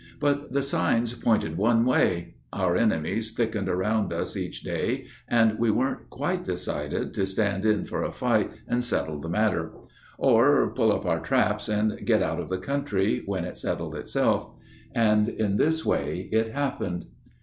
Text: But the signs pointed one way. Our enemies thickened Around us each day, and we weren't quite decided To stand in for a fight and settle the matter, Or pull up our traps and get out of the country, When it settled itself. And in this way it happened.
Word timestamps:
But 0.19 0.51
the 0.51 0.63
signs 0.63 1.13
pointed 1.13 1.57
one 1.59 1.85
way. 1.85 2.33
Our 2.51 2.75
enemies 2.75 3.33
thickened 3.33 3.69
Around 3.69 4.11
us 4.11 4.35
each 4.35 4.63
day, 4.63 5.05
and 5.27 5.59
we 5.59 5.69
weren't 5.69 6.09
quite 6.09 6.43
decided 6.43 7.13
To 7.13 7.23
stand 7.23 7.67
in 7.67 7.85
for 7.85 8.03
a 8.03 8.11
fight 8.11 8.49
and 8.67 8.83
settle 8.83 9.19
the 9.21 9.29
matter, 9.29 9.73
Or 10.17 10.73
pull 10.73 10.91
up 10.91 11.05
our 11.05 11.19
traps 11.19 11.69
and 11.69 12.03
get 12.03 12.23
out 12.23 12.39
of 12.39 12.49
the 12.49 12.57
country, 12.57 13.21
When 13.27 13.45
it 13.45 13.57
settled 13.57 13.93
itself. 13.93 14.55
And 14.95 15.29
in 15.29 15.57
this 15.57 15.85
way 15.85 16.29
it 16.31 16.47
happened. 16.47 17.05